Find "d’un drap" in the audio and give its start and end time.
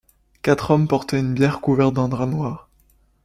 1.93-2.25